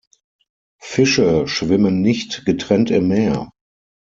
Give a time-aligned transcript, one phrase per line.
[0.81, 3.51] Fische schwimmen nicht getrennt im Meer.